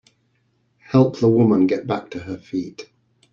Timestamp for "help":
0.79-1.19